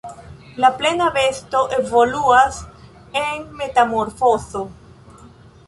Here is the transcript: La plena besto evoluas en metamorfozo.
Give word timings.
La 0.63 0.69
plena 0.77 1.09
besto 1.17 1.61
evoluas 1.77 2.59
en 3.21 3.47
metamorfozo. 3.61 4.67